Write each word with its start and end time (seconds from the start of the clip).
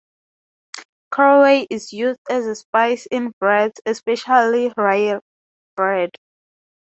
Caraway 1.13 1.67
is 1.69 1.93
used 1.93 2.21
as 2.27 2.47
a 2.47 2.55
spice 2.55 3.05
in 3.11 3.35
breads, 3.39 3.79
especially 3.85 4.73
rye 4.75 5.19
bread. 5.75 6.09